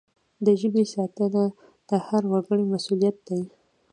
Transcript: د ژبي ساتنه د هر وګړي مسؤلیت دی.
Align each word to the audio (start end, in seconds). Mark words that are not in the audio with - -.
د 0.45 0.47
ژبي 0.59 0.83
ساتنه 0.93 1.43
د 1.89 1.91
هر 2.07 2.23
وګړي 2.31 2.65
مسؤلیت 2.73 3.17
دی. 3.27 3.41